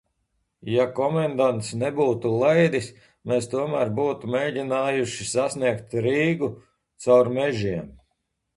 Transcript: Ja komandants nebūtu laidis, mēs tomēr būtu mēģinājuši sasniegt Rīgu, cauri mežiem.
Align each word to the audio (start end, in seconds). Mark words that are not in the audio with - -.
Ja 0.75 0.85
komandants 0.99 1.67
nebūtu 1.81 2.31
laidis, 2.43 2.87
mēs 3.33 3.49
tomēr 3.53 3.93
būtu 4.01 4.31
mēģinājuši 4.37 5.29
sasniegt 5.35 5.97
Rīgu, 6.09 6.53
cauri 7.07 7.39
mežiem. 7.41 7.97